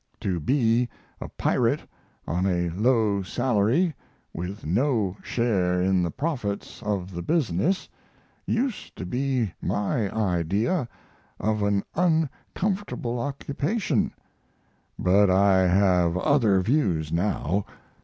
[0.21, 1.81] To be a pirate
[2.25, 3.93] on a low salary, and
[4.33, 7.87] with no share in the profits of the business,
[8.47, 10.87] used to be my idea
[11.39, 14.11] of an uncomfortable occupation,
[14.97, 17.67] but I have other views now.